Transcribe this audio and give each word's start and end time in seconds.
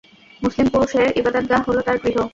মুসলিম 0.41 0.67
পুরুষের 0.67 1.07
ইবাদাতগাহ 1.19 1.61
হল 1.67 1.77
তার 1.81 1.97
গৃহ। 2.03 2.17